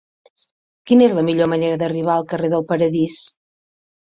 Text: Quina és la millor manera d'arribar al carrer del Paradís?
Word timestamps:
Quina 0.91 1.05
és 1.09 1.13
la 1.17 1.25
millor 1.27 1.51
manera 1.53 1.77
d'arribar 1.83 2.15
al 2.15 2.27
carrer 2.33 2.51
del 2.55 2.67
Paradís? 2.73 3.19